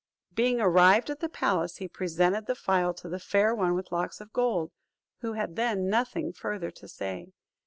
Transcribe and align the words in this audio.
Being 0.33 0.59
arrived 0.59 1.11
at 1.11 1.19
the 1.19 1.29
palace, 1.29 1.77
he 1.77 1.87
presented 1.87 2.47
the 2.47 2.55
phial 2.55 2.91
to 2.95 3.07
the 3.07 3.19
Fair 3.19 3.53
One 3.53 3.75
with 3.75 3.91
Locks 3.91 4.19
of 4.19 4.33
Gold, 4.33 4.71
who 5.19 5.33
had 5.33 5.55
then 5.55 5.89
nothing 5.89 6.33
further 6.33 6.71
to 6.71 6.87
say. 6.87 7.29